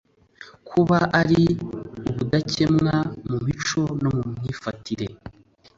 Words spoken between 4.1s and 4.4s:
mu